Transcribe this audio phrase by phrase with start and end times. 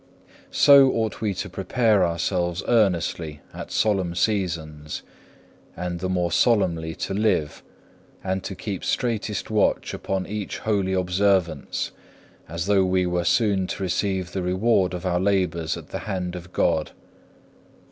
[0.49, 5.03] So ought we to prepare ourselves earnestly at solemn seasons,
[5.77, 7.61] and the more solemnly to live,
[8.23, 11.91] and to keep straightest watch upon each holy observance,
[12.49, 16.35] as though we were soon to receive the reward of our labours at the hand
[16.35, 16.93] of God.